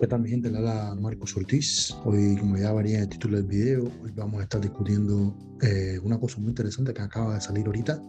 ¿Qué 0.00 0.06
tal 0.06 0.22
mi 0.22 0.30
gente? 0.30 0.50
Le 0.50 0.56
habla 0.56 0.96
Marcos 0.98 1.36
Ortiz. 1.36 1.94
Hoy, 2.06 2.34
como 2.38 2.56
ya 2.56 2.72
varía 2.72 3.00
el 3.00 3.08
título 3.10 3.36
del 3.36 3.46
video, 3.46 3.84
hoy 4.02 4.10
vamos 4.16 4.40
a 4.40 4.44
estar 4.44 4.58
discutiendo 4.58 5.36
eh, 5.60 6.00
una 6.02 6.18
cosa 6.18 6.38
muy 6.38 6.48
interesante 6.48 6.94
que 6.94 7.02
acaba 7.02 7.34
de 7.34 7.40
salir 7.42 7.66
ahorita 7.66 8.02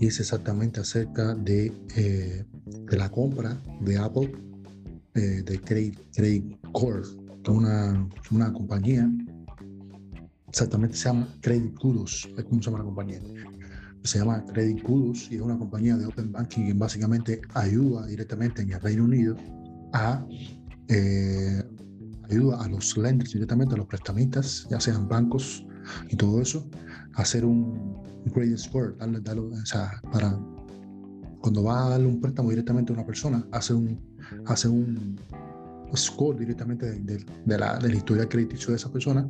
y 0.00 0.08
es 0.08 0.18
exactamente 0.18 0.80
acerca 0.80 1.36
de, 1.36 1.72
eh, 1.94 2.44
de 2.64 2.96
la 2.96 3.08
compra 3.08 3.56
de 3.82 3.98
Apple 3.98 4.32
eh, 5.14 5.44
de 5.44 5.60
Credit, 5.60 5.96
Credit 6.12 6.56
Corp, 6.72 7.04
que 7.44 7.52
es 7.52 7.56
una, 7.56 8.08
una 8.32 8.52
compañía, 8.52 9.08
exactamente 10.48 10.96
se 10.96 11.04
llama 11.04 11.28
Credit 11.40 11.78
Kudos, 11.78 12.28
es 12.36 12.44
como 12.44 12.60
se 12.60 12.66
llama 12.66 12.78
la 12.78 12.84
compañía. 12.84 13.20
Se 14.02 14.18
llama 14.18 14.44
Credit 14.46 14.82
Kudos 14.82 15.30
y 15.30 15.36
es 15.36 15.40
una 15.40 15.56
compañía 15.56 15.96
de 15.96 16.04
Open 16.04 16.32
Banking 16.32 16.66
que 16.66 16.72
básicamente 16.72 17.40
ayuda 17.54 18.06
directamente 18.06 18.62
en 18.62 18.72
el 18.72 18.80
Reino 18.80 19.04
Unido 19.04 19.36
a 19.92 20.26
eh, 20.88 21.62
ayuda 22.30 22.62
a 22.62 22.68
los 22.68 22.96
lenders 22.96 23.32
directamente, 23.32 23.74
a 23.74 23.78
los 23.78 23.86
prestamistas, 23.86 24.66
ya 24.70 24.80
sean 24.80 25.08
bancos 25.08 25.66
y 26.08 26.16
todo 26.16 26.40
eso, 26.40 26.68
a 27.14 27.22
hacer 27.22 27.44
un, 27.44 28.00
credit 28.32 28.56
score, 28.56 28.96
darle, 28.98 29.40
o 29.40 29.66
sea, 29.66 30.00
para 30.12 30.38
cuando 31.40 31.64
va 31.64 31.86
a 31.86 31.90
darle 31.90 32.06
un 32.06 32.20
préstamo 32.20 32.50
directamente 32.50 32.92
a 32.92 32.94
una 32.94 33.04
persona, 33.04 33.44
hace 33.50 33.74
un, 33.74 34.00
hace 34.46 34.68
un 34.68 35.18
score 35.94 36.38
directamente 36.38 36.86
de, 37.00 37.24
de, 37.44 37.58
la, 37.58 37.78
de 37.78 37.88
la 37.88 37.96
historia 37.96 38.28
crediticio 38.28 38.70
de 38.70 38.76
esa 38.76 38.90
persona 38.90 39.28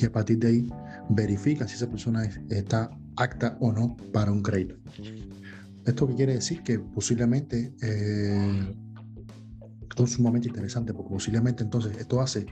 y 0.00 0.04
a 0.04 0.12
partir 0.12 0.38
de 0.38 0.48
ahí 0.48 0.66
verifica 1.10 1.66
si 1.66 1.76
esa 1.76 1.88
persona 1.88 2.28
está 2.50 2.90
apta 3.16 3.56
o 3.60 3.72
no 3.72 3.96
para 4.12 4.32
un 4.32 4.42
crédito. 4.42 4.76
¿Esto 5.86 6.06
qué 6.08 6.14
quiere 6.14 6.34
decir? 6.34 6.62
Que 6.62 6.78
posiblemente 6.78 7.74
eh, 7.82 8.74
esto 9.94 10.04
es 10.04 10.10
sumamente 10.10 10.48
interesante 10.48 10.92
porque 10.92 11.10
posiblemente 11.10 11.62
entonces 11.62 11.96
esto 11.96 12.20
hace 12.20 12.46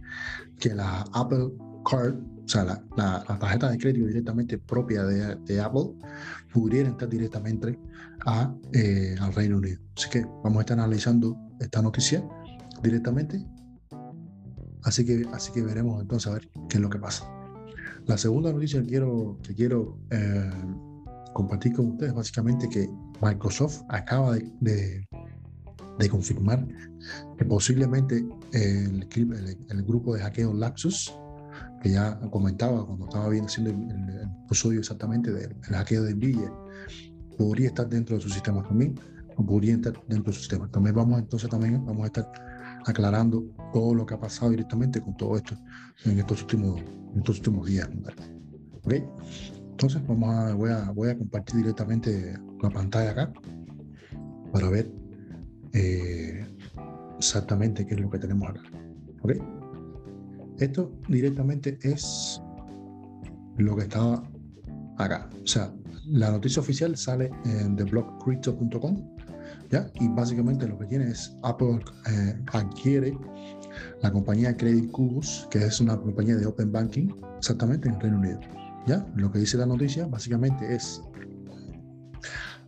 que 0.61 0.73
la 0.77 1.05
Apple 1.13 1.51
Card, 1.85 2.15
o 2.15 2.49
sea, 2.49 2.63
la, 2.63 2.85
la, 2.97 3.39
tarjeta 3.41 3.69
de 3.69 3.79
crédito 3.79 4.07
directamente 4.07 4.59
propia 4.59 5.03
de, 5.03 5.35
de 5.35 5.61
Apple, 5.61 5.91
pudiera 6.53 6.89
entrar 6.89 7.11
directamente 7.11 7.77
a, 8.27 8.55
eh, 8.73 9.17
al 9.21 9.35
Reino 9.35 9.57
Unido. 9.57 9.81
Así 9.97 10.09
que 10.09 10.25
vamos 10.45 10.59
a 10.59 10.61
estar 10.61 10.79
analizando 10.79 11.37
esta 11.59 11.83
noticia 11.83 12.25
directamente. 12.81 13.45
Así 14.85 15.05
que, 15.05 15.27
así 15.33 15.51
que 15.51 15.63
veremos 15.63 16.01
entonces 16.01 16.31
a 16.31 16.35
ver 16.35 16.49
qué 16.69 16.77
es 16.77 16.81
lo 16.81 16.91
que 16.91 17.01
pasa. 17.01 17.29
La 18.07 18.17
segunda 18.19 18.53
noticia 18.53 18.81
que 18.83 18.87
quiero, 18.87 19.37
que 19.43 19.53
quiero 19.57 19.99
eh, 20.11 20.49
compartir 21.35 21.73
con 21.73 21.91
ustedes 21.91 22.15
básicamente 22.15 22.69
que 22.69 22.89
Microsoft 23.21 23.83
acaba 23.89 24.35
de 24.37 24.49
de 24.61 25.09
confirmar 26.11 26.67
que 27.39 27.45
posiblemente 27.45 28.25
el, 28.53 29.07
el, 29.69 29.83
grupo 29.83 30.15
de 30.15 30.23
hackeo 30.23 30.53
Lapsus, 30.53 31.15
que 31.83 31.91
ya 31.91 32.19
comentaba 32.31 32.85
cuando 32.87 33.07
estaba 33.07 33.29
viendo 33.29 33.49
haciendo 33.49 33.71
el, 33.71 34.31
episodio 34.47 34.81
exactamente 34.81 35.33
del 35.33 35.55
hackeo 35.63 36.03
de 36.03 36.15
Villa, 36.15 36.53
podría 37.39 37.69
estar 37.69 37.89
dentro 37.89 38.17
de 38.17 38.23
su 38.23 38.29
sistema 38.29 38.63
también, 38.63 38.99
o 39.37 39.47
podría 39.47 39.75
estar 39.75 39.93
dentro 40.09 40.31
de 40.31 40.33
su 40.33 40.41
sistema. 40.41 40.69
También 40.71 40.95
vamos 40.95 41.19
entonces 41.19 41.49
también 41.49 41.85
vamos 41.85 42.05
a 42.05 42.07
estar 42.07 42.33
aclarando 42.85 43.45
todo 43.73 43.95
lo 43.95 44.05
que 44.05 44.15
ha 44.15 44.21
pasado 44.21 44.51
directamente 44.51 45.01
con 45.01 45.17
todo 45.17 45.37
esto 45.37 45.55
en 46.05 46.19
estos 46.19 46.43
últimos, 46.43 46.81
en 46.81 47.19
estos 47.19 47.39
últimos 47.39 47.67
días. 47.67 47.89
¿Okay? 48.83 49.05
Entonces 49.71 50.07
vamos 50.07 50.35
a, 50.35 50.55
voy, 50.55 50.71
a, 50.71 50.91
voy 50.91 51.11
a 51.11 51.17
compartir 51.17 51.57
directamente 51.57 52.39
la 52.63 52.71
pantalla 52.71 53.11
acá 53.13 53.33
para 54.53 54.69
ver 54.69 55.02
eh, 55.73 56.47
exactamente 57.19 57.87
qué 57.87 57.95
es 57.95 58.01
lo 58.01 58.11
que 58.11 58.19
tenemos 58.19 58.49
acá. 58.49 58.63
¿Ok? 59.23 59.33
Esto 60.59 60.93
directamente 61.09 61.79
es 61.83 62.43
lo 63.57 63.77
que 63.77 63.83
estaba 63.83 64.23
acá. 64.99 65.29
O 65.43 65.47
sea, 65.47 65.73
la 66.07 66.31
noticia 66.31 66.61
oficial 66.61 66.97
sale 66.97 67.31
en 67.45 67.77
theblogcrypto.com 67.77 69.17
¿ya? 69.71 69.91
y 69.95 70.09
básicamente 70.09 70.67
lo 70.67 70.79
que 70.79 70.87
tiene 70.87 71.11
es 71.11 71.37
Apple 71.43 71.81
eh, 72.11 72.39
adquiere 72.53 73.17
la 74.03 74.13
compañía 74.13 74.57
Credit 74.57 74.91
Cubus, 74.91 75.49
que 75.51 75.65
es 75.65 75.81
una 75.81 75.97
compañía 75.97 76.37
de 76.37 76.47
Open 76.47 76.71
Banking, 76.73 77.09
exactamente 77.39 77.89
en 77.89 78.01
Reino 78.01 78.19
Unido. 78.19 78.41
¿ya? 78.87 79.07
Lo 79.17 79.31
que 79.31 79.39
dice 79.39 79.57
la 79.57 79.67
noticia 79.67 80.07
básicamente 80.07 80.75
es 80.75 81.03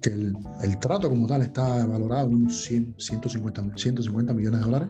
que 0.05 0.11
el, 0.11 0.79
trato 0.81 1.09
como 1.09 1.27
tal 1.27 1.41
está 1.41 1.87
valorado 1.87 2.29
en 2.29 2.35
unos 2.35 2.63
150, 2.65 3.77
150 3.77 4.35
millones 4.35 4.61
de 4.61 4.65
dólares. 4.67 4.89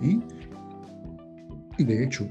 Y, 0.00 0.20
y 1.76 1.84
de 1.84 2.04
hecho, 2.04 2.26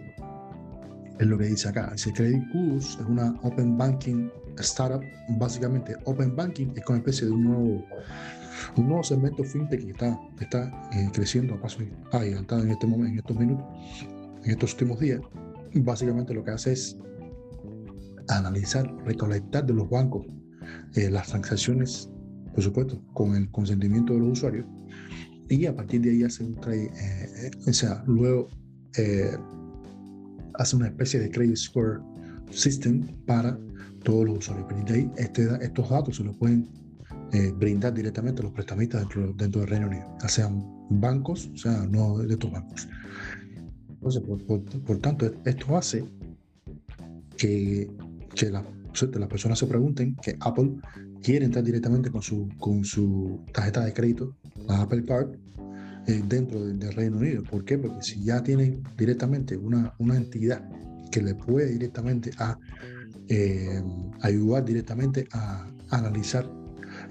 es 1.19 1.27
lo 1.27 1.37
que 1.37 1.45
dice 1.45 1.69
acá. 1.69 1.91
Dice 1.91 2.11
Credit 2.11 2.43
Cubus 2.51 2.97
es 2.99 3.05
una 3.05 3.35
Open 3.43 3.77
Banking 3.77 4.29
startup. 4.57 5.03
Básicamente, 5.37 5.95
Open 6.05 6.35
Banking 6.35 6.73
es 6.75 6.83
como 6.83 6.97
especie 6.97 7.27
de 7.27 7.33
un 7.33 7.43
nuevo, 7.43 7.85
un 8.77 8.87
nuevo 8.87 9.03
segmento 9.03 9.43
fintech 9.43 9.83
que 9.83 9.91
está, 9.91 10.19
está 10.39 10.89
eh, 10.91 11.09
creciendo 11.13 11.53
a 11.53 11.61
paso 11.61 11.79
agigantado 12.11 12.63
en 12.63 12.71
este 12.71 12.87
momento, 12.87 13.11
en 13.11 13.19
estos 13.19 13.37
minutos, 13.37 13.65
en 14.43 14.51
estos 14.51 14.73
últimos 14.73 14.99
días. 14.99 15.21
Básicamente 15.75 16.33
lo 16.33 16.43
que 16.43 16.51
hace 16.51 16.71
es 16.71 16.97
analizar, 18.27 18.91
recolectar 19.05 19.65
de 19.67 19.73
los 19.73 19.87
bancos 19.87 20.25
eh, 20.95 21.09
las 21.09 21.27
transacciones, 21.27 22.09
por 22.53 22.63
supuesto, 22.63 23.01
con 23.13 23.35
el 23.35 23.49
consentimiento 23.51 24.13
de 24.13 24.19
los 24.19 24.29
usuarios. 24.33 24.65
Y 25.49 25.65
a 25.65 25.75
partir 25.75 26.01
de 26.01 26.11
ahí 26.11 26.23
hace 26.23 26.43
un 26.43 26.55
trade, 26.55 26.85
eh, 26.85 27.51
o 27.67 27.73
sea, 27.73 28.03
luego 28.07 28.47
eh, 28.97 29.37
hace 30.55 30.75
una 30.75 30.87
especie 30.87 31.19
de 31.19 31.29
credit 31.29 31.55
score 31.55 32.01
system 32.49 33.07
para 33.25 33.57
todos 34.03 34.25
los 34.25 34.37
usuarios. 34.39 34.67
A 34.71 34.83
de 34.85 34.93
ahí, 34.93 35.11
este, 35.17 35.47
estos 35.61 35.89
datos 35.89 36.17
se 36.17 36.23
los 36.23 36.35
pueden 36.35 36.67
brindar 37.57 37.93
directamente 37.93 38.39
a 38.41 38.45
los 38.45 38.53
prestamistas 38.53 39.01
dentro, 39.01 39.33
dentro 39.33 39.59
del 39.59 39.69
Reino 39.69 39.87
Unido, 39.87 40.05
ya 40.21 40.29
sean 40.29 40.63
bancos, 40.89 41.49
o 41.53 41.57
sea, 41.57 41.85
no 41.85 42.19
de 42.19 42.31
estos 42.31 42.49
bancos. 42.49 42.87
Entonces, 43.89 44.21
por, 44.21 44.63
por, 44.83 44.97
tanto, 44.99 45.33
esto 45.43 45.75
hace 45.75 46.05
que, 47.35 47.91
que 48.35 48.51
la, 48.51 48.63
las 49.01 49.29
personas 49.29 49.59
se 49.59 49.67
pregunten 49.67 50.15
que 50.21 50.37
Apple 50.39 50.77
quiere 51.21 51.45
entrar 51.45 51.63
directamente 51.63 52.09
con 52.09 52.21
su, 52.21 52.49
con 52.59 52.83
su 52.83 53.41
tarjeta 53.53 53.83
de 53.83 53.93
crédito, 53.93 54.35
la 54.67 54.81
Apple 54.81 55.03
Card, 55.03 55.35
eh, 56.07 56.21
dentro 56.27 56.63
del 56.63 56.93
Reino 56.93 57.17
Unido. 57.17 57.43
¿Por 57.43 57.65
qué? 57.65 57.77
Porque 57.77 58.03
si 58.03 58.23
ya 58.23 58.43
tienen 58.43 58.83
directamente 58.97 59.57
una, 59.57 59.93
una 59.97 60.15
entidad 60.15 60.67
que 61.11 61.21
le 61.21 61.35
puede 61.35 61.67
directamente 61.71 62.31
eh, 63.27 63.81
ayudar 64.21 64.65
directamente 64.65 65.27
a 65.31 65.67
analizar 65.89 66.49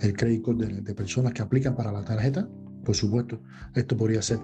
el 0.00 0.14
crédito 0.14 0.54
de, 0.54 0.80
de, 0.80 0.94
personas 0.94 1.32
que 1.32 1.42
aplican 1.42 1.74
para 1.74 1.90
la 1.92 2.04
tarjeta, 2.04 2.48
por 2.84 2.94
supuesto, 2.94 3.40
esto 3.74 3.96
podría 3.96 4.22
ser 4.22 4.38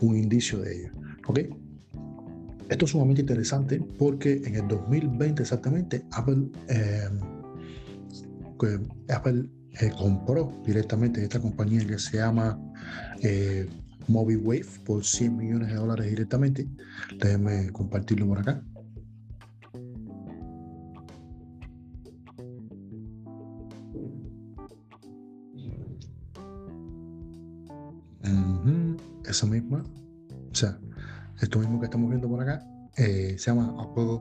un 0.00 0.16
indicio 0.16 0.58
de 0.58 0.80
ello. 0.80 0.92
¿Ok? 1.26 1.40
Esto 2.68 2.84
es 2.84 2.90
sumamente 2.90 3.20
interesante 3.22 3.80
porque 3.98 4.42
en 4.44 4.56
el 4.56 4.68
2020 4.68 5.42
exactamente 5.42 6.04
Apple, 6.12 6.48
eh, 6.68 7.08
Apple 9.08 9.46
eh, 9.80 9.90
compró 9.96 10.52
directamente 10.64 11.22
esta 11.22 11.40
compañía 11.40 11.86
que 11.86 11.98
se 11.98 12.16
llama 12.16 12.58
eh, 13.22 13.68
MobiWave 14.08 14.66
por 14.84 15.04
100 15.04 15.36
millones 15.36 15.68
de 15.68 15.74
dólares 15.74 16.10
directamente. 16.10 16.66
Déjenme 17.18 17.70
compartirlo 17.70 18.26
por 18.26 18.40
acá. 18.40 18.62
Esa 29.28 29.46
misma. 29.46 29.84
Esto 31.40 31.58
mismo 31.58 31.78
que 31.80 31.86
estamos 31.86 32.08
viendo 32.08 32.28
por 32.28 32.40
acá 32.42 32.64
eh, 32.96 33.36
se 33.38 33.50
llama 33.50 33.74
Apple 33.78 34.20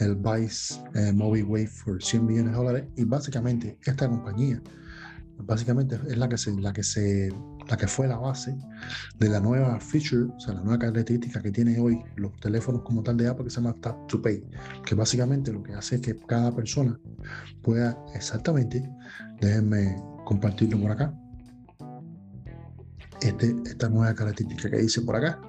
el 0.00 0.14
Vice 0.14 0.80
eh, 0.94 1.12
Mobile 1.12 1.44
Wave 1.44 1.70
por 1.84 2.02
100 2.02 2.26
millones 2.26 2.52
de 2.52 2.58
dólares. 2.58 2.84
Y 2.96 3.04
básicamente 3.04 3.78
esta 3.84 4.08
compañía 4.08 4.62
básicamente 5.38 6.00
es 6.08 6.16
la 6.16 6.28
que 6.28 6.36
se, 6.36 6.52
la 6.60 6.72
que 6.72 6.82
se 6.82 7.32
la 7.68 7.76
que 7.76 7.86
fue 7.86 8.08
la 8.08 8.16
base 8.16 8.56
de 9.18 9.28
la 9.28 9.40
nueva 9.40 9.78
feature, 9.78 10.32
o 10.34 10.40
sea, 10.40 10.54
la 10.54 10.62
nueva 10.62 10.78
característica 10.78 11.42
que 11.42 11.52
tiene 11.52 11.78
hoy 11.78 12.02
los 12.16 12.34
teléfonos 12.40 12.82
como 12.82 13.02
tal 13.02 13.16
de 13.16 13.28
Apple 13.28 13.44
que 13.44 13.50
se 13.50 13.60
llama 13.60 13.74
Tap 13.80 14.06
to 14.06 14.22
Pay, 14.22 14.42
que 14.84 14.94
básicamente 14.94 15.52
lo 15.52 15.62
que 15.62 15.74
hace 15.74 15.96
es 15.96 16.00
que 16.00 16.16
cada 16.16 16.54
persona 16.54 16.98
pueda 17.62 17.96
exactamente, 18.14 18.88
déjenme 19.40 19.96
compartirlo 20.24 20.80
por 20.80 20.92
acá, 20.92 21.14
este, 23.20 23.54
esta 23.66 23.88
nueva 23.88 24.14
característica 24.14 24.70
que 24.70 24.78
dice 24.78 25.02
por 25.02 25.16
acá, 25.16 25.40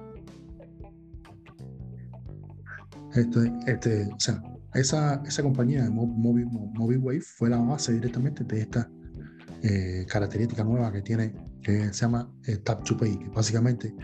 Este, 3.14 4.06
o 4.06 4.20
sea, 4.20 4.42
esa, 4.74 5.22
esa 5.26 5.42
compañía 5.42 5.82
de 5.82 5.90
Mobile, 5.90 6.98
Wave 6.98 7.20
fue 7.20 7.50
la 7.50 7.58
base 7.58 7.92
directamente 7.92 8.44
de 8.44 8.60
esta, 8.60 8.88
eh, 9.62 10.06
característica 10.08 10.64
nueva 10.64 10.90
que 10.90 11.02
tiene, 11.02 11.34
que 11.62 11.92
se 11.92 12.00
llama 12.00 12.32
eh, 12.46 12.56
Tap 12.58 12.82
to 12.84 12.96
Pay, 12.96 13.18
que 13.18 13.28
básicamente 13.28 13.94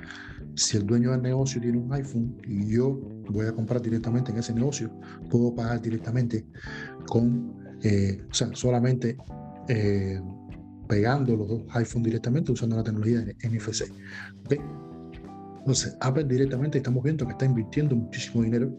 si 0.55 0.77
el 0.77 0.87
dueño 0.87 1.13
del 1.13 1.23
negocio 1.23 1.61
tiene 1.61 1.79
un 1.79 1.93
iPhone 1.95 2.37
y 2.47 2.75
yo 2.75 2.99
voy 3.31 3.47
a 3.47 3.53
comprar 3.53 3.81
directamente 3.81 4.33
en 4.33 4.39
ese 4.39 4.53
negocio, 4.53 4.91
puedo 5.31 5.55
pagar 5.55 5.81
directamente 5.81 6.47
con, 7.07 7.55
eh, 7.83 8.23
o 8.31 8.35
sea, 8.35 8.51
solamente 8.53 9.17
pegando 10.87 11.37
los 11.37 11.49
dos 11.49 11.63
iPhones 11.71 12.05
directamente 12.05 12.53
usando 12.53 12.77
la 12.77 12.85
tecnología 12.85 13.21
de 13.21 13.37
NFC. 13.43 13.91
Entonces, 15.59 15.97
Apple 16.01 16.25
directamente 16.25 16.79
estamos 16.79 17.03
viendo 17.03 17.27
que 17.27 17.33
está 17.33 17.45
invirtiendo 17.45 17.97
muchísimo 17.97 18.43
dinero 18.43 18.79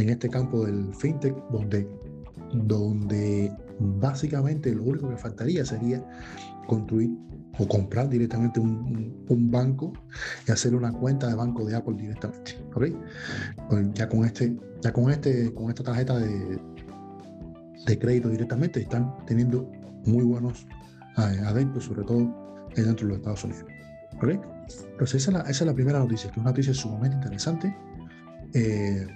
en 0.00 0.08
este 0.10 0.28
campo 0.28 0.64
del 0.64 0.94
fintech, 0.94 1.34
donde, 1.50 1.88
donde 2.52 3.52
básicamente 3.78 4.74
lo 4.74 4.84
único 4.84 5.08
que 5.08 5.16
faltaría 5.16 5.64
sería 5.64 6.04
construir 6.66 7.10
o 7.58 7.66
comprar 7.66 8.08
directamente 8.08 8.60
un, 8.60 9.24
un, 9.28 9.50
banco 9.50 9.92
y 10.46 10.52
hacer 10.52 10.74
una 10.74 10.92
cuenta 10.92 11.26
de 11.28 11.34
banco 11.34 11.64
de 11.64 11.76
Apple 11.76 11.96
directamente. 11.96 12.52
Pues 12.72 12.92
ya 13.94 14.08
con 14.08 14.24
este, 14.24 14.56
ya 14.80 14.92
con 14.92 15.10
este, 15.10 15.52
con 15.52 15.68
esta 15.68 15.82
tarjeta 15.82 16.18
de, 16.18 16.58
de 17.86 17.98
crédito 17.98 18.28
directamente 18.28 18.80
están 18.80 19.14
teniendo 19.26 19.70
muy 20.06 20.24
buenos 20.24 20.66
eh, 21.18 21.40
adentro, 21.44 21.80
sobre 21.80 22.04
todo 22.04 22.66
dentro 22.74 23.06
de 23.06 23.08
los 23.08 23.18
Estados 23.18 23.44
Unidos. 23.44 23.66
Entonces 24.92 25.26
esa 25.26 25.42
es, 25.48 25.60
la, 25.62 25.74
primera 25.74 25.98
noticia, 25.98 26.30
que 26.30 26.34
es 26.34 26.38
una 26.38 26.50
noticia 26.50 26.74
sumamente 26.74 27.16
interesante. 27.16 27.74
Eh, 28.54 29.06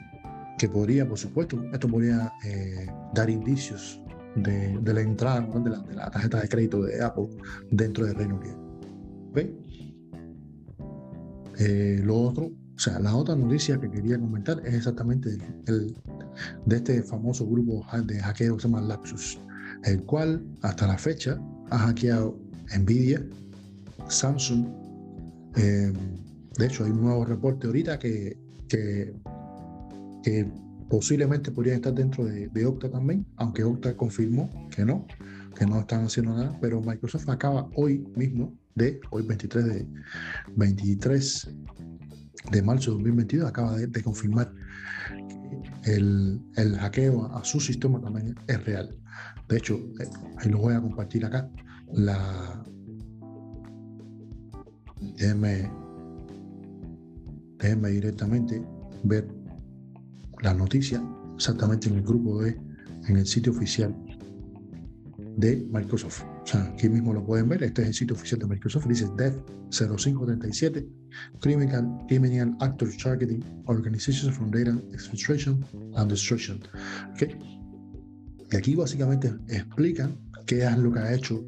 que 0.59 0.69
podría, 0.69 1.09
por 1.09 1.19
supuesto, 1.19 1.63
esto 1.73 1.89
podría 1.89 2.33
eh, 2.45 2.87
dar 3.15 3.29
indicios 3.31 4.01
de, 4.37 4.79
la 4.85 5.01
entrada 5.01 5.41
de 5.41 5.71
la, 5.95 6.11
tarjeta 6.11 6.41
de 6.41 6.49
crédito 6.49 6.83
de 6.83 7.03
Apple 7.03 7.29
dentro 7.71 8.07
del 8.07 8.15
Reino 8.15 8.37
Unido. 8.37 8.65
Eh, 11.59 12.01
lo 12.03 12.17
otro, 12.21 12.47
o 12.47 12.79
sea, 12.79 12.99
la 12.99 13.15
otra 13.15 13.37
noticia 13.37 13.79
que 13.81 13.91
quería 13.91 14.19
comentar 14.19 14.61
es 14.65 14.75
exactamente 14.75 15.39
el, 15.67 15.95
de 16.67 16.77
este 16.77 17.03
famoso 17.03 17.47
grupo 17.47 17.85
de 18.05 18.21
hackeo 18.21 18.57
que 18.57 18.63
se 18.63 18.69
llama 18.69 18.81
Lapsus, 18.81 19.41
el 19.85 20.03
cual 20.03 20.45
hasta 20.63 20.87
la 20.87 20.99
fecha 20.99 21.41
ha 21.71 21.79
hackeado 21.79 22.37
Nvidia, 22.77 23.25
Samsung. 24.09 24.67
Eh, 25.57 25.93
de 26.59 26.67
hecho, 26.67 26.85
hay 26.85 26.91
un 26.91 27.03
nuevo 27.03 27.25
reporte 27.25 27.67
ahorita 27.67 27.99
que, 27.99 28.37
que 28.69 29.15
que 30.25 30.51
posiblemente 30.89 31.53
podrían 31.53 31.77
estar 31.77 31.95
dentro 31.95 32.25
de, 32.25 32.49
de, 32.49 32.67
Okta 32.67 32.91
también, 32.91 33.27
aunque 33.37 33.63
Okta 33.63 33.97
confirmó 33.97 34.49
que 34.75 34.85
no, 34.85 35.07
que 35.55 35.67
no 35.67 35.81
están 35.81 36.05
haciendo 36.05 36.35
nada, 36.35 36.59
pero 36.61 36.81
Microsoft 36.81 37.29
acaba 37.29 37.69
hoy 37.77 38.05
mismo 38.17 38.57
de, 38.75 39.01
hoy 39.11 39.25
23 39.27 39.65
de, 39.67 39.87
23 40.57 41.51
de 42.51 42.63
marzo 42.63 42.91
de 42.91 42.97
2022, 42.97 43.49
acaba 43.49 43.77
de, 43.77 44.03
confirmar 44.03 44.53
que 45.83 45.95
el, 45.95 46.41
el, 46.57 46.77
hackeo 46.77 47.27
a, 47.27 47.45
su 47.45 47.61
sistema 47.61 48.01
también 48.01 48.35
es 48.47 48.65
real. 48.65 48.97
De 49.49 49.59
hecho, 49.59 49.77
eh, 50.01 50.09
ahí 50.39 50.51
lo 50.51 50.59
voy 50.59 50.75
a 50.75 50.81
compartir 50.81 51.25
acá, 51.25 51.49
la... 51.93 52.65
Directamente 58.05 58.63
ver 59.05 59.44
la 60.45 60.55
noticia 60.55 61.03
exactamente 61.35 61.89
en 61.89 61.97
el 61.97 62.03
grupo 62.03 62.43
de, 62.43 62.57
en 63.09 63.17
el 63.17 63.27
sitio 63.27 63.53
oficial 63.53 63.95
de 65.37 65.67
Microsoft. 65.73 66.23
O 66.23 66.47
sea, 66.47 66.63
aquí 66.65 66.89
mismo 66.89 67.13
lo 67.13 67.25
pueden 67.25 67.49
ver. 67.49 67.63
Este 67.63 67.83
es 67.83 67.89
el 67.89 67.95
sitio 67.95 68.15
oficial 68.15 68.41
de 68.41 68.47
Microsoft. 68.47 68.87
Dice 68.87 69.09
Dev 69.17 69.35
0537, 69.71 70.87
Criminal, 71.41 72.07
Criminal 72.07 72.57
Actor 72.61 72.89
Targeting 73.03 73.43
Organizations 73.67 74.37
from 74.37 74.51
Data 74.51 74.79
Exfiltration 74.93 75.65
and 75.97 76.11
Destruction. 76.11 76.61
¿Okay? 77.15 77.37
Y 78.53 78.57
aquí 78.57 78.77
básicamente 78.77 79.35
explican 79.49 80.17
qué 80.47 80.65
es 80.65 80.79
lo 80.79 80.93
que 80.93 80.99
ha 80.99 81.15
hecho 81.15 81.43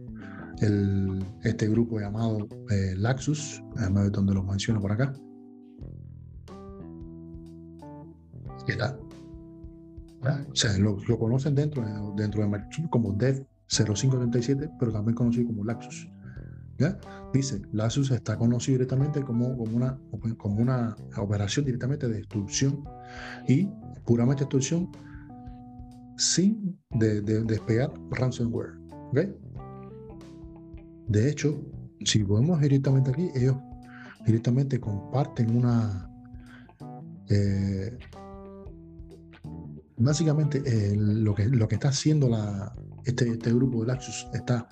el, 0.63 1.25
este 1.45 1.69
grupo 1.69 2.01
llamado 2.01 2.49
eh, 2.71 2.95
Laxus, 2.97 3.63
donde 4.11 4.35
lo 4.35 4.43
menciono 4.43 4.81
por 4.81 4.93
acá. 4.93 5.13
Está. 8.73 8.99
O 10.51 10.57
sea, 10.57 10.77
lo, 10.79 10.97
conocen 11.19 11.55
dentro, 11.55 11.85
dentro 12.17 12.43
de 12.43 12.49
Microsoft 12.49 12.91
como 12.91 13.13
Dev 13.13 13.47
0537, 13.69 14.71
pero 14.79 14.93
también 14.93 15.15
conocido 15.15 15.47
como 15.47 15.65
Laxus. 15.65 16.09
¿ya? 16.79 16.99
Dice, 17.33 17.63
Laxus 17.73 18.11
está 18.11 18.37
conocido 18.37 18.79
directamente 18.79 19.23
como, 19.23 19.57
como, 19.57 19.77
una, 19.77 19.99
como 20.37 20.61
una 20.61 20.97
operación 21.17 21.65
directamente 21.65 22.09
de 22.09 22.19
destrucción 22.19 22.85
y 23.47 23.69
puramente 24.05 24.45
destrucción 24.45 24.91
sin 26.17 26.79
de, 26.91 27.21
despegar 27.21 27.93
ransomware. 28.11 28.79
De 31.09 31.31
hecho, 31.31 31.63
si 32.05 32.25
podemos 32.25 32.61
directamente 32.61 33.11
aquí, 33.11 33.31
ellos 33.35 33.57
directamente 34.25 34.81
comparten 34.81 35.57
una, 35.57 36.11
eh, 37.29 37.97
básicamente 39.99 40.63
eh, 40.67 40.95
lo, 40.97 41.35
que, 41.35 41.47
lo 41.47 41.69
que 41.69 41.77
está 41.77 41.89
haciendo 41.89 42.31
este, 43.05 43.29
este 43.31 43.53
grupo 43.53 43.81
de 43.81 43.87
Laxus 43.89 44.29
está 44.33 44.69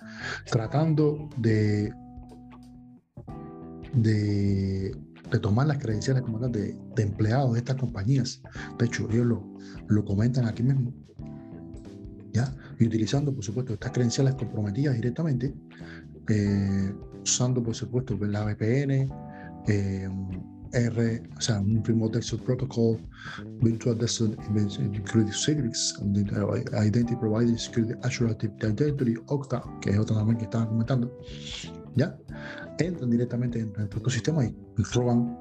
tratando 0.50 1.28
de, 1.36 1.92
de, 3.94 4.94
tomar 5.42 5.66
las 5.66 5.78
credenciales 5.78 6.22
como 6.22 6.38
tal 6.38 6.52
de, 6.52 6.76
empleados 6.96 7.54
de 7.54 7.58
estas 7.58 7.76
compañías. 7.76 8.40
De 8.78 8.86
hecho, 8.86 9.08
ellos 9.10 9.26
lo, 9.26 9.54
lo 9.88 10.04
comentan 10.04 10.46
aquí 10.46 10.62
mismo. 10.62 10.92
¿ya? 12.32 12.54
Y 12.78 12.86
utilizando, 12.86 13.34
por 13.34 13.42
supuesto, 13.42 13.72
estas 13.72 13.90
credenciales 13.90 14.34
comprometidas 14.36 14.94
directamente, 14.94 15.52
eh, 16.28 16.94
usando, 17.22 17.62
por 17.62 17.74
supuesto, 17.74 18.16
la 18.20 18.44
VPN. 18.44 19.10
Eh, 19.66 20.08
R, 20.74 21.22
o 21.36 21.40
sea, 21.40 21.60
un 21.60 21.84
Remote 21.84 22.18
Desktop 22.18 22.42
Protocol, 22.42 22.98
Virtual 23.62 23.96
Desktop 23.96 24.36
Including 24.78 25.32
Citrix, 25.32 25.94
Identity 26.02 27.16
Provider 27.16 27.58
Security 27.58 27.94
Azure 28.02 28.36
Directory, 28.58 29.16
Octa, 29.26 29.62
que 29.80 29.90
es 29.90 29.98
otra 29.98 30.16
también 30.16 30.38
que 30.38 30.44
estaban 30.44 30.68
comentando, 30.68 31.18
¿ya? 31.94 32.16
Entran 32.78 33.10
directamente 33.10 33.60
en 33.60 33.72
el 33.76 33.84
ecosistema 33.84 34.44
y 34.44 34.54
roban 34.92 35.38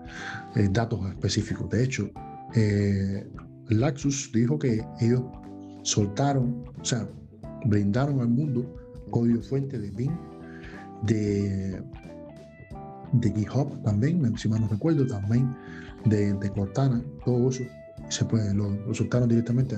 eh, 0.56 0.70
datos 0.72 1.00
específicos. 1.10 1.70
De 1.70 1.84
hecho, 1.84 2.10
eh, 2.56 3.28
Laxus 3.70 4.32
dijo 4.34 4.60
que 4.60 4.86
ellos 5.00 5.24
soltaron, 5.84 6.64
o 6.80 6.86
sea, 6.86 7.08
brindaron 7.66 8.22
al 8.22 8.30
mundo 8.30 8.76
código 9.10 9.42
fuente 9.42 9.80
de 9.80 9.90
BIM, 9.92 10.12
de 11.04 11.84
de 13.14 13.32
GitHub 13.32 13.82
también, 13.84 14.38
si 14.38 14.50
mal 14.50 14.62
no 14.62 14.68
recuerdo, 14.68 15.06
también 15.06 15.56
de, 16.06 16.52
Cortana, 16.56 17.04
todo 17.26 17.50
eso 17.50 17.64
se 18.10 18.26
puede, 18.26 18.54
lo, 18.54 18.72
lo 18.72 18.94
soltaron 18.94 19.30
directamente 19.30 19.76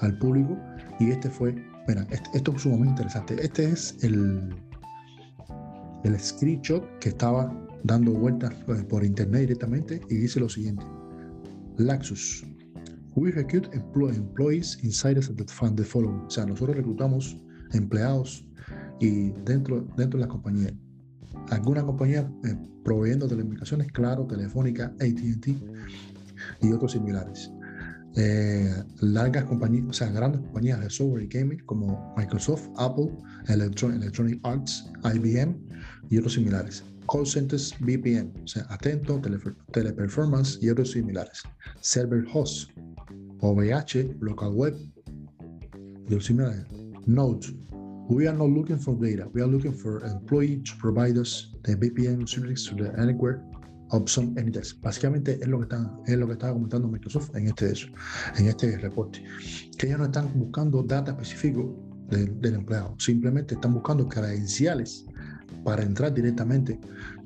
al 0.00 0.18
público 0.18 0.58
y 1.00 1.10
este 1.10 1.30
fue, 1.30 1.54
mira, 1.88 2.06
esto 2.34 2.52
es 2.52 2.62
sumamente 2.62 2.90
interesante. 2.90 3.36
Este 3.40 3.64
es 3.64 3.96
el, 4.02 4.54
el 6.04 6.20
screenshot 6.20 6.86
que 6.98 7.10
estaba 7.10 7.52
dando 7.84 8.12
vueltas 8.12 8.52
eh, 8.68 8.82
por 8.88 9.04
internet 9.04 9.42
directamente 9.42 10.00
y 10.08 10.16
dice 10.16 10.40
lo 10.40 10.48
siguiente: 10.48 10.84
Laxus. 11.78 12.44
We 13.16 13.30
recruit 13.30 13.68
employees 13.72 14.76
inside 14.82 15.20
the 15.20 15.84
following. 15.84 16.24
O 16.26 16.30
sea, 16.30 16.46
nosotros 16.46 16.76
reclutamos 16.76 17.40
empleados 17.72 18.44
y 19.00 19.30
dentro, 19.44 19.86
dentro 19.96 20.18
de 20.18 20.26
la 20.26 20.28
compañía 20.28 20.72
alguna 21.50 21.84
compañía 21.84 22.30
eh, 22.44 22.56
proveyendo 22.84 23.28
telecomunicaciones, 23.28 23.90
claro, 23.92 24.26
Telefónica, 24.26 24.86
ATT 25.00 25.48
y 26.60 26.72
otros 26.72 26.92
similares. 26.92 27.50
Eh, 28.16 28.72
largas 29.00 29.44
compañías, 29.44 29.86
o 29.88 29.92
sea, 29.92 30.08
grandes 30.10 30.40
compañías 30.42 30.80
de 30.80 30.88
software 30.88 31.24
y 31.24 31.26
gaming 31.26 31.58
como 31.66 32.14
Microsoft, 32.16 32.68
Apple, 32.76 33.10
Electronic 33.48 34.40
Arts, 34.44 34.88
IBM 35.02 35.56
y 36.10 36.18
otros 36.18 36.34
similares. 36.34 36.84
Call 37.12 37.26
centers, 37.26 37.74
VPN, 37.80 38.32
o 38.44 38.46
sea, 38.46 38.66
Atento, 38.70 39.20
Teleperformance 39.72 40.58
y 40.62 40.70
otros 40.70 40.92
similares. 40.92 41.42
Server 41.80 42.24
host, 42.32 42.70
OVH, 43.40 44.16
local 44.20 44.52
web 44.52 44.74
y 46.08 46.14
otros 46.14 46.26
similares. 46.26 46.64
Node, 47.06 47.48
We 48.08 48.28
are 48.28 48.36
not 48.36 48.50
looking 48.50 48.78
for 48.78 48.94
data. 48.94 49.28
We 49.32 49.40
are 49.40 49.46
looking 49.46 49.72
for 49.72 50.04
employee 50.04 50.62
to 50.62 50.72
provide 50.78 51.16
us 51.16 51.54
the 51.62 51.74
VPN 51.74 52.28
service 52.28 52.68
to 52.68 52.74
the 52.74 52.92
anywhere 53.00 53.42
option 53.92 54.36
anytime. 54.38 54.64
Básicamente 54.82 55.38
es 55.40 55.48
lo 55.48 55.58
que 55.58 55.64
está, 55.64 55.90
es 56.06 56.18
lo 56.18 56.26
que 56.26 56.34
estaba 56.34 56.52
comentando 56.52 56.88
Microsoft 56.88 57.34
en 57.34 57.48
este 57.48 57.72
en 58.36 58.48
este 58.48 58.76
reporte. 58.78 59.22
Que 59.78 59.86
ellos 59.86 59.98
no 60.00 60.04
están 60.06 60.30
buscando 60.34 60.82
data 60.82 61.12
específico 61.12 61.74
del 62.10 62.54
empleado. 62.54 62.94
Simplemente 62.98 63.54
están 63.54 63.72
buscando 63.72 64.06
credenciales 64.06 65.06
para 65.64 65.82
entrar 65.82 66.12
directamente 66.12 66.78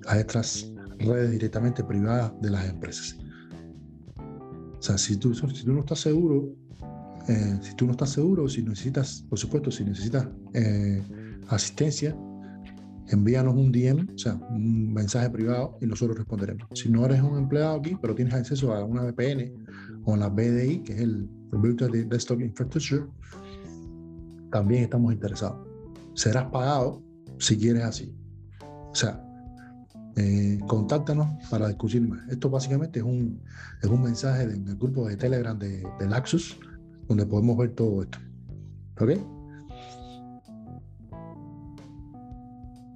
a 0.07 0.19
estas 0.19 0.73
redes 0.99 1.33
directamente 1.33 1.83
privadas 1.83 2.33
de 2.41 2.51
las 2.51 2.69
empresas. 2.69 3.19
O 4.79 4.83
sea, 4.83 4.97
si 4.97 5.17
tú, 5.17 5.35
si 5.35 5.65
tú 5.65 5.73
no 5.73 5.81
estás 5.81 6.01
seguro, 6.01 6.55
eh, 7.29 7.59
si 7.61 7.75
tú 7.75 7.87
no 7.87 7.93
estás 7.93 8.11
seguro, 8.11 8.49
si 8.49 8.63
necesitas, 8.63 9.25
por 9.29 9.39
supuesto, 9.39 9.71
si 9.71 9.85
necesitas 9.85 10.27
eh, 10.55 11.03
asistencia, 11.49 12.17
envíanos 13.09 13.55
un 13.55 13.71
DM, 13.71 14.09
o 14.15 14.19
sea, 14.19 14.35
un 14.51 14.93
mensaje 14.93 15.29
privado 15.31 15.77
y 15.81 15.87
nosotros 15.87 16.17
responderemos. 16.17 16.67
Si 16.75 16.89
no 16.89 17.05
eres 17.05 17.21
un 17.23 17.37
empleado 17.39 17.77
aquí, 17.77 17.97
pero 18.01 18.15
tienes 18.15 18.35
acceso 18.35 18.73
a 18.73 18.85
una 18.85 19.03
VPN 19.03 19.53
o 20.05 20.15
a 20.15 20.17
la 20.17 20.29
BDI, 20.29 20.81
que 20.81 20.95
es 20.95 21.01
el 21.01 21.29
Virtual 21.53 22.09
Desktop 22.09 22.41
Infrastructure, 22.41 23.07
también 24.51 24.85
estamos 24.85 25.13
interesados. 25.13 25.67
Serás 26.15 26.47
pagado 26.47 27.03
si 27.39 27.57
quieres 27.59 27.85
así. 27.85 28.15
O 28.63 28.95
sea, 28.95 29.23
eh, 30.17 30.59
contáctanos 30.67 31.29
para 31.51 31.69
discutir 31.69 32.07
más. 32.09 32.27
Esto 32.29 32.51
básicamente 32.51 33.01
es 33.01 33.05
un, 33.05 33.41
es 33.83 33.89
un 33.89 34.03
mensaje 34.03 34.47
del 34.47 34.77
grupo 34.77 35.07
de 35.07 35.17
Telegram 35.17 35.59
de, 35.59 35.87
de 35.99 36.09
Laxus, 36.09 36.59
donde 37.09 37.27
podemos 37.27 37.57
ver 37.57 37.75
todo 37.75 38.03
esto. 38.03 38.19
¿Ok? 39.01 39.11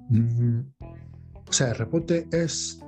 Mm, 0.09 0.59
o 1.47 1.51
sea, 1.51 1.69
el 1.69 1.75
reporte 1.75 2.27
es, 2.31 2.79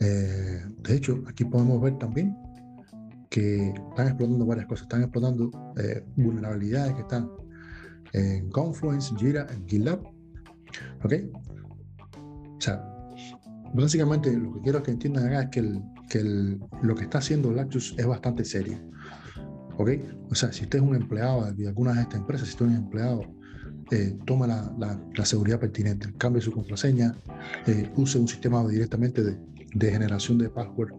eh, 0.00 0.64
de 0.82 0.96
hecho, 0.96 1.22
aquí 1.28 1.44
podemos 1.44 1.80
ver 1.82 1.98
también 1.98 2.36
que 3.28 3.68
están 3.68 4.06
explotando 4.06 4.46
varias 4.46 4.66
cosas, 4.66 4.84
están 4.84 5.02
explotando 5.02 5.50
eh, 5.76 6.02
vulnerabilidades 6.16 6.94
que 6.94 7.02
están 7.02 7.30
en 8.12 8.48
Confluence, 8.50 9.14
Jira, 9.16 9.46
en 9.50 9.68
GitLab. 9.68 10.00
¿Ok? 11.04 11.12
O 12.56 12.60
sea, 12.60 12.82
básicamente 13.74 14.32
lo 14.36 14.54
que 14.54 14.60
quiero 14.62 14.82
que 14.82 14.92
entiendan 14.92 15.26
acá 15.26 15.42
es 15.42 15.48
que, 15.50 15.60
el, 15.60 15.82
que 16.08 16.22
lo 16.82 16.94
que 16.94 17.04
está 17.04 17.18
haciendo 17.18 17.52
Lactus 17.52 17.94
es 17.98 18.06
bastante 18.06 18.44
serio. 18.44 18.78
¿Ok? 19.78 19.90
O 20.30 20.34
sea, 20.34 20.52
si 20.52 20.64
usted 20.64 20.78
es 20.78 20.84
un 20.84 20.94
empleado 20.94 21.52
de 21.52 21.68
alguna 21.68 21.92
de 21.92 22.02
estas 22.02 22.20
empresas, 22.20 22.48
si 22.48 22.54
usted 22.54 22.66
es 22.66 22.72
un 22.72 22.78
empleado, 22.78 23.22
eh, 23.92 24.18
toma 24.24 24.46
la, 24.46 25.24
seguridad 25.24 25.60
pertinente, 25.60 26.12
cambie 26.18 26.42
su 26.42 26.50
contraseña, 26.50 27.14
eh, 27.66 27.88
use 27.94 28.18
un 28.18 28.26
sistema 28.26 28.66
directamente 28.66 29.22
de, 29.22 29.38
de 29.74 29.90
generación 29.92 30.38
de 30.38 30.48
password 30.48 30.92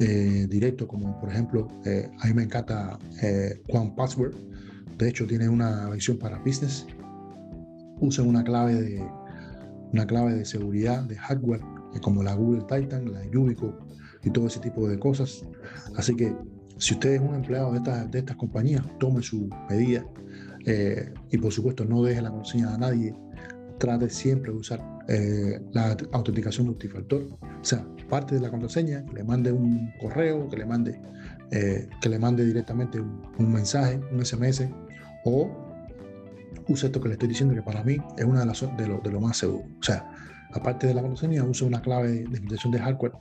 eh, 0.00 0.46
directo, 0.48 0.86
como 0.86 1.18
por 1.18 1.30
ejemplo, 1.30 1.68
a 2.20 2.26
mí 2.26 2.34
me 2.34 2.42
encanta 2.42 2.98
One 3.68 3.94
Password, 3.96 4.34
de 4.98 5.08
hecho 5.08 5.26
tiene 5.26 5.48
una 5.48 5.88
versión 5.88 6.18
para 6.18 6.38
business, 6.40 6.86
use 8.00 8.20
una 8.20 8.44
clave 8.44 8.74
de, 8.74 9.08
una 9.92 10.06
clave 10.06 10.34
de 10.34 10.44
seguridad 10.44 11.04
de 11.04 11.16
hardware, 11.16 11.62
como 12.02 12.22
la 12.22 12.34
Google 12.34 12.64
Titan, 12.68 13.12
la 13.12 13.24
Yubico 13.30 13.85
y 14.26 14.30
todo 14.30 14.48
ese 14.48 14.60
tipo 14.60 14.86
de 14.88 14.98
cosas. 14.98 15.46
Así 15.94 16.14
que 16.14 16.34
si 16.76 16.94
usted 16.94 17.14
es 17.14 17.20
un 17.20 17.34
empleado 17.34 17.72
de 17.72 17.78
estas, 17.78 18.10
de 18.10 18.18
estas 18.18 18.36
compañías, 18.36 18.82
tome 18.98 19.22
su 19.22 19.48
medida 19.70 20.04
eh, 20.66 21.14
y 21.30 21.38
por 21.38 21.52
supuesto 21.52 21.84
no 21.84 22.02
deje 22.02 22.20
la 22.20 22.30
contraseña 22.30 22.74
a 22.74 22.78
nadie. 22.78 23.14
Trate 23.78 24.10
siempre 24.10 24.52
de 24.52 24.58
usar 24.58 24.80
eh, 25.08 25.60
la 25.72 25.96
autenticación 26.12 26.66
multifactor. 26.66 27.22
O 27.40 27.64
sea, 27.64 27.86
parte 28.10 28.34
de 28.34 28.40
la 28.40 28.50
contraseña, 28.50 29.06
que 29.06 29.14
le 29.14 29.24
mande 29.24 29.52
un 29.52 29.92
correo, 30.00 30.48
que 30.48 30.56
le 30.56 30.66
mande, 30.66 31.00
eh, 31.52 31.88
que 32.00 32.08
le 32.08 32.18
mande 32.18 32.44
directamente 32.44 33.00
un, 33.00 33.52
mensaje, 33.52 34.00
un 34.12 34.24
SMS 34.24 34.68
o 35.24 35.50
use 36.68 36.86
esto 36.86 37.00
que 37.00 37.08
le 37.08 37.14
estoy 37.14 37.28
diciendo, 37.28 37.54
que 37.54 37.62
para 37.62 37.84
mí 37.84 37.96
es 38.16 38.24
una 38.24 38.40
de 38.40 38.46
las 38.46 38.60
de 38.76 38.88
lo, 38.88 38.98
de 38.98 39.10
lo 39.10 39.20
más 39.20 39.36
seguro. 39.36 39.64
O 39.78 39.82
sea, 39.82 40.10
aparte 40.52 40.88
de 40.88 40.94
la 40.94 41.02
contraseña, 41.02 41.44
use 41.44 41.64
una 41.64 41.80
clave 41.80 42.08
de 42.08 42.20
identificación 42.22 42.72
de 42.72 42.80
hardware 42.80 43.12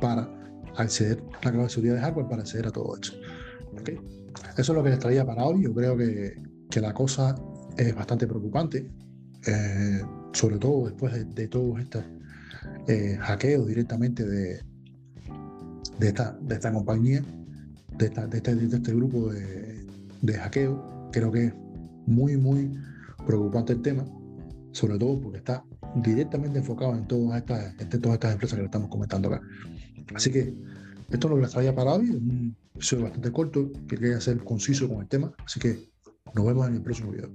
para 0.00 0.28
acceder, 0.76 1.22
la 1.42 1.50
clave 1.50 1.62
de 1.64 1.68
seguridad 1.68 1.94
de 1.94 2.00
hardware 2.00 2.28
para 2.28 2.42
acceder 2.42 2.66
a 2.66 2.70
todo 2.70 2.96
eso. 2.96 3.14
Eso 4.56 4.72
es 4.72 4.76
lo 4.76 4.82
que 4.82 4.90
les 4.90 4.98
traía 4.98 5.24
para 5.24 5.44
hoy. 5.44 5.62
Yo 5.62 5.74
creo 5.74 5.96
que, 5.96 6.40
que 6.70 6.80
la 6.80 6.92
cosa 6.92 7.34
es 7.76 7.94
bastante 7.94 8.26
preocupante, 8.26 8.90
eh, 9.46 10.02
sobre 10.32 10.58
todo 10.58 10.86
después 10.86 11.34
de, 11.34 11.48
todos 11.48 11.80
estos 11.80 12.04
eh, 12.88 13.16
hackeos 13.20 13.66
directamente 13.66 14.24
de, 14.24 14.60
de, 15.98 16.08
esta, 16.08 16.36
de 16.40 16.54
esta 16.54 16.72
compañía, 16.72 17.22
de, 17.98 18.06
esta, 18.06 18.24
este, 18.32 18.54
de 18.54 18.76
este 18.76 18.94
grupo 18.94 19.32
de, 19.32 19.86
de 20.22 20.34
hackeo. 20.34 21.10
Creo 21.12 21.30
que 21.30 21.52
muy, 22.06 22.36
muy 22.36 22.72
preocupante 23.26 23.72
el 23.72 23.82
tema, 23.82 24.04
sobre 24.72 24.98
todo 24.98 25.20
porque 25.20 25.38
está 25.38 25.64
directamente 25.96 26.58
enfocado 26.58 26.94
en 26.94 27.06
todas 27.06 27.38
estas, 27.38 27.74
en 27.78 27.88
todas 27.88 28.14
estas 28.14 28.32
empresas 28.32 28.56
que 28.56 28.62
le 28.62 28.66
estamos 28.66 28.88
comentando 28.88 29.28
acá. 29.28 29.42
Así 30.14 30.30
que 30.30 30.54
esto 31.10 31.26
es 31.26 31.30
lo 31.30 31.36
que 31.36 31.42
les 31.42 31.50
traía 31.50 31.74
para 31.74 31.94
hoy, 31.94 32.10
un 32.10 32.56
episodio 32.74 33.04
bastante 33.04 33.32
corto, 33.32 33.70
que 33.88 33.96
quería 33.96 34.20
ser 34.20 34.42
conciso 34.44 34.88
con 34.88 35.00
el 35.00 35.08
tema, 35.08 35.32
así 35.44 35.60
que 35.60 35.88
nos 36.34 36.44
vemos 36.44 36.66
en 36.68 36.74
el 36.74 36.82
próximo 36.82 37.12
video. 37.12 37.30